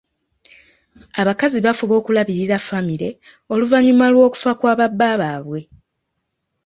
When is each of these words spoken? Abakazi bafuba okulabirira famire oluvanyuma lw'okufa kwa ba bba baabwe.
Abakazi 1.21 1.57
bafuba 1.65 1.93
okulabirira 2.01 2.55
famire 2.67 3.09
oluvanyuma 3.53 4.05
lw'okufa 4.13 4.51
kwa 4.59 4.73
ba 4.79 4.87
bba 4.91 5.11
baabwe. 5.19 5.59